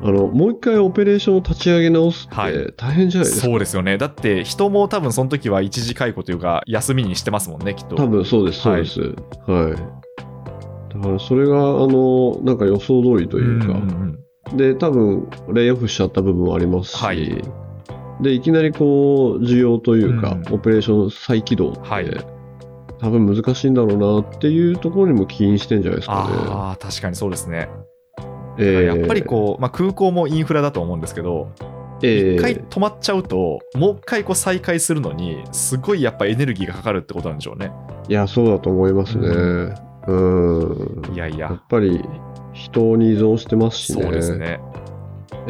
[0.00, 3.46] あの、もう一回オペレーションを立ち上げ直すはいって大変じゃないですか。
[3.46, 3.98] そうですよね。
[3.98, 7.96] だって人も多分その時は一時解雇というか休みにしてますもんね、きっと。
[7.96, 9.00] 多分そうです、そうです。
[9.00, 9.97] はい。
[10.94, 14.18] だからそれが、あの、なんか予想通りというか、んん
[14.56, 17.42] で、多分、レイオフしちゃった部分もありますし、はい。
[18.20, 20.54] で、いきなりこう、需要というか、うん。
[20.54, 22.10] オペレーション再起動って、はい。
[23.00, 26.20] 多分難しいんだろうなっていうところにも起因してんじゃないですかね。
[26.48, 27.68] ああ、確かにそうですね。
[28.58, 28.82] えー。
[28.82, 31.52] やっぱりこう、まあ、空港もインフラだと思うんですけど、
[32.02, 32.34] えー。
[32.36, 37.70] 一回止まっちゃうと、もう一回こう再開するのに、すごいやっぱエネルギーがかかるってことなんでしょうね。
[38.08, 39.28] いや、そうだと思いますね。
[39.28, 41.14] ううん。
[41.14, 42.02] いやいややっ、ぱり
[42.54, 44.02] 人に依存してますしね。
[44.02, 44.36] そうです。
[44.36, 44.58] ね。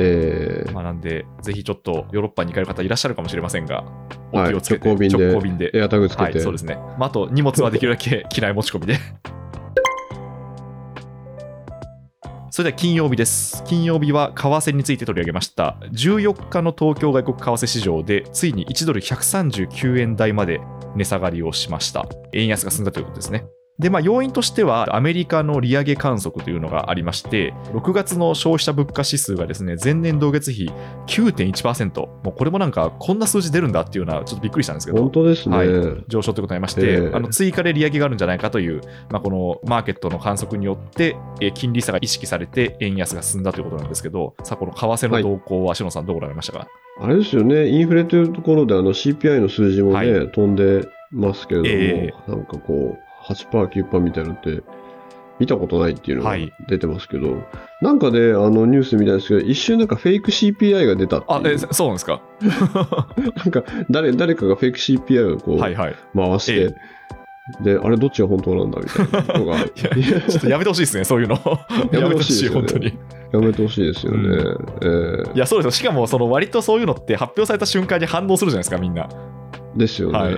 [0.01, 3.85] えーまあ、なんで、ぜひちょっとヨーロッパに行かれる方いらっしゃるかもしれませんが、
[4.33, 6.77] おはい気をつけて、直行便で直行便でエアタグつけて、はい、そうですね。
[6.99, 8.97] まあ、あと、荷物はできるだけ 機内持ち込みで。
[12.51, 13.63] それでは金曜日です。
[13.65, 15.77] 金曜日は為替について取り上げました。
[15.93, 20.61] 14日の東京外国為替市場で、ついに1ドル139円台まで
[20.97, 22.07] 値下がりをしました。
[22.33, 23.47] 円安が進んだということですね。
[23.79, 30.69] で、まあ、要因としては、アメリカの利上げ観測というのがありまして、6月の消費者物価指数がですね、前年同月比
[31.07, 35.57] 9.1%、もうこれもなんか、こんな数字出るんだっていうのは、ちょっとびっくりしたんですけど、本当ですね。
[35.57, 35.69] はい。
[36.09, 37.15] 上昇ということになりまして、ええ。
[37.15, 46.69] あの追加で利上げがあるんじゃないかという、まあ、このマーケットの観測によって、えー金利差が意識されて、円安が進んだということなんですけど、さあ、この為替の動向は、しのさん、どうご覧になりましたか？
[47.01, 50.31] あれですよね、インフレというところであの CPI の数字もね、はい。
[50.33, 52.15] 飛んでますけれども、え。
[52.29, 54.63] なんかこう、8%、9%みたいなのって、
[55.39, 57.37] 見たことないっていうのがはい出てますけど、
[57.81, 62.21] なんかで、あのニュースみたいですけど、一瞬なんかフェイク CPI が出たあ、えそうなんですか？
[63.37, 65.95] なんか誰誰かがフェイク CPI をこうはいはい。
[66.17, 66.75] 回して、
[67.63, 69.91] で、あれどっちが本当なんだみたいな のが、ちょ
[70.39, 71.37] っとやめてほしいですね、そういうの。
[71.93, 72.99] やめてほしい、本当に。
[73.33, 74.19] やめてほしいですよね。
[74.29, 75.71] うえーいや、そうですよ。
[75.71, 79.09] しかも、その割とそういうのって発表された瞬間に反応するじゃないですか、みんな。
[79.77, 80.19] ですよね。
[80.19, 80.37] はい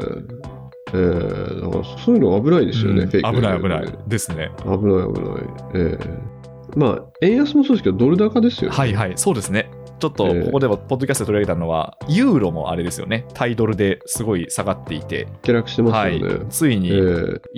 [0.92, 3.92] えーだからそういうの危ないですよね、うんフェイク危ない危ないね。
[4.06, 4.50] ですね。
[4.64, 5.42] 危ない危ない。
[5.74, 6.40] ええ
[6.76, 8.76] まあ、円安もそうですけど、ドル高ですよね。
[8.76, 9.70] はいはい、そうですね。
[9.98, 16.34] ちょっとええここではポッドキャストで取り上げたのは、ユーロもあれですよね、タイドルですごい下がっていて、下落してますよね。
[16.34, 16.92] はい、ついえにえ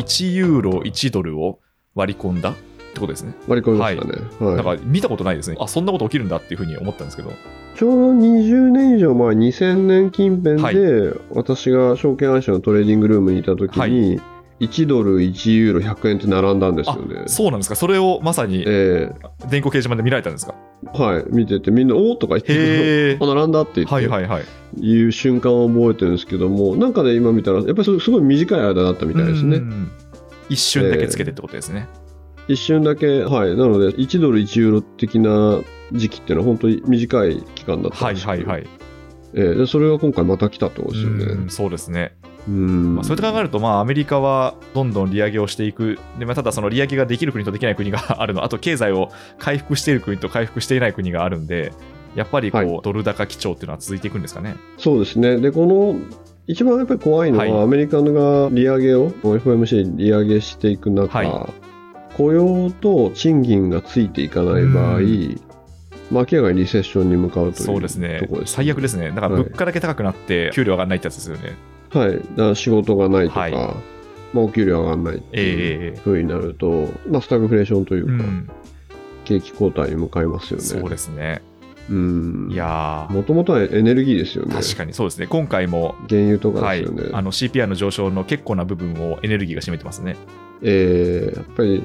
[0.01, 1.61] 1ユーロ1ドルを
[1.95, 2.55] 割り込んだ
[2.93, 3.35] ってことですね。
[3.49, 4.13] 割り込みましたね。
[4.39, 5.57] はいなんか見たことないですね。
[5.59, 7.33] あそんなこと起きるんだっていうふうに思ったんですけど。
[7.75, 14.21] ちょうど20年以上前、2000年近辺で、はい私が証券会社のトレーディングルームにいたときに、
[14.61, 17.29] 1ドル、1ユーロ、100円って並んだんですよねあ。
[17.29, 19.11] そうなんですか、それをまさにえ
[19.49, 20.55] 電光掲示板で見られたんですか？
[20.95, 24.43] えはい、見てて、みんな、おーとか言って、 あ、並んだって言って、はいはいはい。
[24.81, 29.57] いう瞬間を覚えてるんですけども、なんかね、今見たら、やっぱりすすごい短い間だったみたいですね。
[29.57, 29.91] うん
[30.49, 31.89] 一瞬だけつけてってことですね。
[32.49, 35.61] 一瞬だけ、はい、なので、1ドル1ユーロ的な
[35.93, 38.67] 時期っていうのは、本当に短い期間だったはいんですはいはい。
[39.35, 41.25] えーでそれが今回また来たってことですよね。
[41.25, 42.15] うんそうですね。
[42.49, 51.73] うんまあ、そうやって考えると、まあ、アメリカはどんどん利上げをしていく、でまあ、ただその利上げができる国とできない国があるの、あと経済を回復している国と回復していない国があるんで、
[52.17, 54.57] やっぱりこう、はいドル高基調っていうのは続いていくんですかね。
[54.77, 55.39] そうですね。
[55.39, 55.99] で、この、
[56.49, 61.49] 一番やっぱり怖いのは、はいアメリカが利上げを、FOMC 利上げしていく中、は
[62.17, 65.41] 雇用と賃金がついていかない場合、うん
[66.11, 69.11] まあ、明らかにリセッションに向かうというそうですねところです、最悪ですね。
[69.11, 71.57] だからはい物価だけ高くなって、給料上がらないってやつですよね。
[71.91, 72.13] はい。
[72.13, 73.61] だから仕事がないとか、はいま
[74.35, 78.51] あ、お給料上がらないっていうええふうになると、まあ、スタグフレーションというか、うん、
[79.25, 80.65] 景気後退に向かいますよね。
[80.65, 81.43] そうですね。
[81.91, 82.49] うん。
[82.51, 84.55] いやーもともとはエネルギーですよね。
[84.55, 85.27] 確かにそうですね。
[85.27, 87.11] 今回も、原油とかはい、ですよね。
[87.13, 90.17] あの CPI の上昇の結構な部分をエネルギーが占めてますね。
[90.63, 91.85] えーやっぱり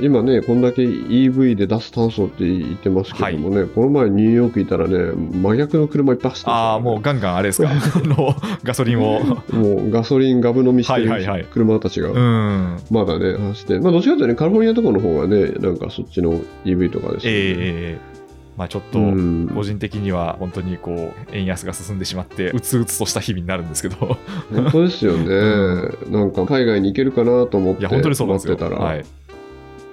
[0.00, 9.20] 今ね、こんだけ EV で脱炭素って言ってますけどもね、この前ニューヨークいたらね、真逆の車いっぱい走ってましたああ、もうガンガンあれですか、 あのガソリンを。
[9.50, 11.40] う、もうガソリンガブ飲みしてはいはいはい。
[11.40, 12.78] る車たちがうん。
[12.90, 17.38] まだね、走って、まあどっちかというとね、カリフォルニアとかの方がね、なんかそっちの EV とかですよね。
[17.38, 18.22] ええええ
[18.56, 19.50] まあちょっと、うん。
[19.54, 24.18] 個人的には本当にこう、円安が進んでしまって、うつうつとした日々になるんですけど、
[24.52, 29.04] 本当ですよね、なんか海外に行けるかなと思っていや、本当にそうはい、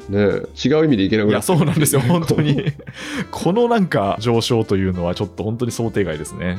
[0.10, 0.20] ね、
[0.64, 2.64] 違う意味で行けなくいや、なってそうなんですよ、本当に。
[3.32, 6.58] このなんか上昇というのは、ちょっと本当に想定外ですね。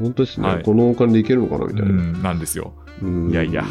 [0.00, 1.92] 本当ですね、はいこのお金で行けるのかなみうたいな。
[1.92, 2.72] ん、なんですよ。
[3.02, 3.64] うんいやいや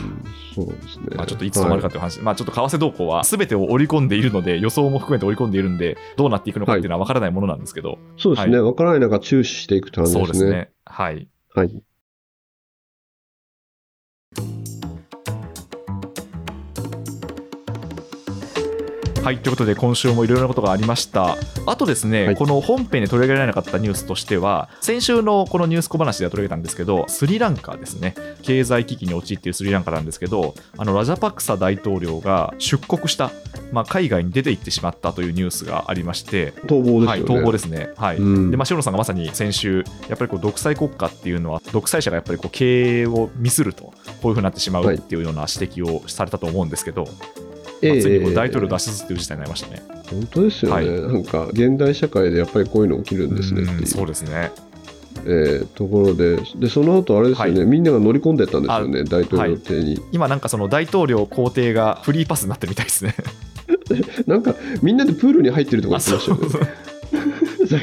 [0.54, 1.16] そうですね。
[1.16, 10.26] まあ、ちょっといつ止まるかという話、まあちょっと為替動向は全てを織り込んでいるので、予想も含めて織り込んでいるんで、どうなっていくのかっていうのは分からないものなんですけど、そうですね、わからない中、注視していくって感じでね。
[10.26, 10.70] そうですすね。
[10.86, 11.28] はい。
[11.56, 11.82] はい。
[19.24, 21.38] はいということで今週もいろいろなことがありました。
[21.68, 28.16] あとですね、はい、この本編で取り上げられなかったニュースとしては先週のこのニュース小話では取り上げたんですけどスリランカですね。
[28.42, 33.30] 経済危機に陥っているスリランカなんですけどあのラジャパクサ大統領が出国した、
[33.72, 37.90] まあ、海外に出て行ってしまったというニュースがありまして逃亡ですね、はい、逃亡ですね。
[37.98, 43.94] はい、うん、でまあ、塩野さんがまさに先週やっぱりこう独裁国家っていうのは独裁者がやっぱりこう経営をミスるとこ
[44.24, 47.51] ういうふうになってしまうっていうような指摘をされたと思うんですけど、えー、
[47.82, 49.82] ついに大統領脱出っていう事態になりましたね。
[50.10, 53.88] 本当ですよね、はい、なんか現代社会でやっぱりこういうの起きるんですねっていう。
[53.88, 54.52] そうですね。
[55.24, 63.16] えー、ところでで、その後あれですよね、はい、みんなが乗り込んでったんですよね、大統領邸に、はい、今、なんかその大統領公邸がフリーパスになってるみたいですね。
[64.26, 66.91] なんかみんなでプールに入ってるとか言ってましたよね。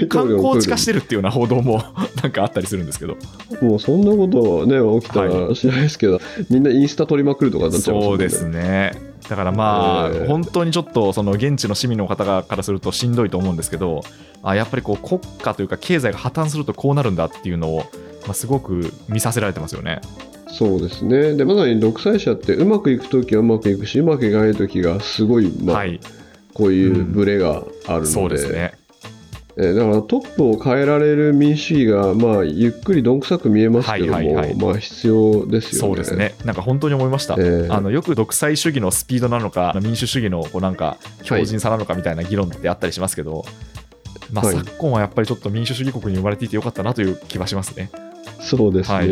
[0.09, 1.83] 観光地化してるっていうような報道も
[2.23, 3.17] なんかあったりするんですけど。
[3.61, 8.93] もうそんなことね起きたら知らないですけど、はい、みんなインスタ撮りまくるとかなっちゃう、ね、そうですね。
[9.29, 14.03] だからまあ、えー、本当にちょっとその現地の市民の方からするとしんどいと思うんですけど
[14.43, 17.79] あやっぱりこう国家というか経済が破綻するとこうなるんだっていうのを、
[18.23, 20.01] まあ、すごく見させられてますよね。
[20.51, 21.35] そうですね。
[21.35, 26.01] でまさに独裁者ってうまくいく時はうまくいくしうまくいかない時がすごい、まあ、はい、
[26.55, 28.73] こういうブレがあるので、うん、そうですね
[29.61, 35.89] えだからトップを変えられる民主主義が、まあ、ゆっくりどんくさく見えますけども、はいはいはい、まあ、必要ですよね。
[35.89, 36.35] そうですね。
[36.45, 37.35] なんか本当に思いました。
[37.35, 43.47] えー、あのよく独裁主義のスピードなのか、民主主義のこうなんか強靭さなのかみたいな議論ってあったりしますけど、はい、
[44.33, 47.91] まあ、昨今はやっぱりちょっと民主主義国に生まれていてよかったなという気はしますね。
[48.41, 48.97] そうですね。
[48.97, 49.09] はい、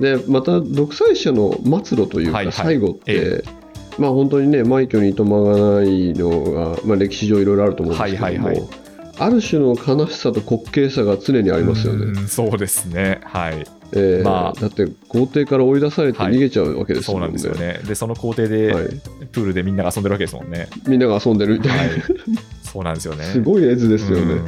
[0.00, 1.54] で、また独裁者の
[1.84, 3.58] 末路というか、最後って、はいはいえー
[3.98, 8.87] まあ本当にね、枚挙にいとまがないのが、まあ、歴史上いろいろあると思うんですけども、はいはいはい、
[9.18, 12.20] ある種の悲しさと滑稽さが常にありますよね。
[12.20, 13.20] うそうですね。
[13.24, 13.66] はい。
[13.92, 17.88] えー、まあ、だって校庭から追い出されて逃げちゃうわけですもんね、はい、そうなんですよね。
[17.88, 18.84] で、その校庭で、はい、
[19.32, 20.68] プールでみんなが遊んでるわけですもんね。
[20.86, 22.02] みんなが遊んでるみたいな、はい、
[22.62, 23.24] そうなんですよね。
[23.32, 24.42] すごい絵図ですよね。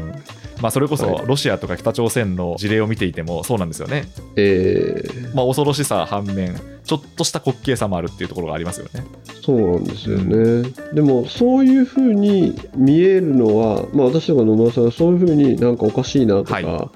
[0.61, 4.05] まあ、それこそロシアとか北朝鮮の事例を見ていてもそうなんですよね。
[4.37, 9.05] えーまあ、恐ろしさ反面ちょっとした滑稽さもあるっていうところがありますよね。
[9.43, 10.35] そうなんですよね。
[10.37, 16.91] うん、でもそういうふうに見えるのは、まあ、私とか野村さんがそういうふうになんかおかしいなとか、はい、滑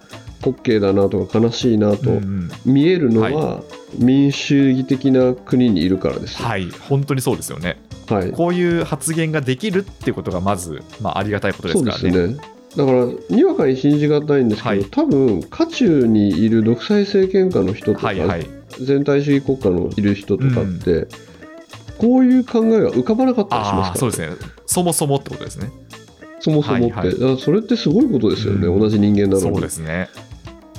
[0.63, 2.11] 稽だなとか悲しいなと
[2.65, 3.63] 見えるのは、
[3.99, 7.79] 民主主義的な国にいるからですはい本当にそうですよね。
[8.09, 12.01] はい、こういう発言ができるっていうことがまず、まあ、ありがたいことですからね。
[12.01, 18.47] そうですねだからにわかに信じがたいんですけど、はい、多分渦中にいる独裁政権下の人とか、はいはい、
[18.81, 21.09] 全体主義国家のいる人とかって、うん、
[21.99, 24.49] こういう考えが浮かばなかったりしますか、ね、そうですね。
[24.67, 25.71] そもそもってことですね。
[26.41, 29.41] そもそもって、はいはい、だからそれってすごいことですよね、うん、同じ人間なのに。
[29.41, 30.09] そうですね。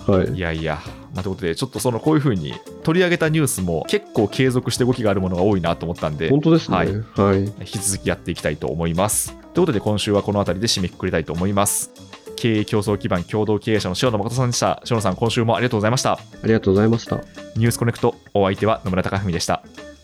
[0.06, 0.80] はい、いやいや、
[1.16, 9.36] まあ、ということで、ちょっとそのこういうふうに取り上げたニュースも結構継続して動きがあるものが多いなと思ったんで、本当ですね、はい、はい、引き続きやっていきたいと思います。
[9.56, 11.90] ということで、今週はこの辺りで締めくくりたいと思います。
[12.36, 14.84] 経営競争基盤共同経営者の塩野誠さんでした。
[14.90, 16.12] 塩野さん、今週もありがとうございました。
[16.12, 17.22] ありがとうございました。
[17.56, 19.64] ニュースコネクト、お相手は野村貴文でした。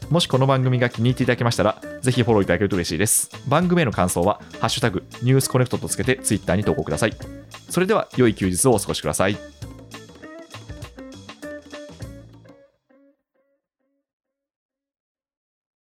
[0.10, 3.30] もしこの番組が気に入っていただけましたら、ぜひフォローいただけると嬉しいです。
[3.46, 7.14] 番組への感想は、ハッシュタグ、ニュースコネクトとつけてツイッターに投稿ください。
[7.70, 9.38] それでは、良い休日をお過ごしください。